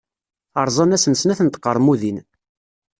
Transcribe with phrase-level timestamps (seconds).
[0.67, 2.17] Rẓan-asen snat n tqermudin.